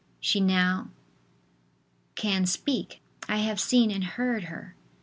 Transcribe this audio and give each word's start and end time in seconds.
She 0.19 0.39
now 0.39 0.89
can 2.15 2.47
speak. 2.47 3.01
I 3.29 3.37
have 3.37 3.59
seen 3.59 3.91
and 3.91 4.03
heard 4.03 4.45
her." 4.45 4.75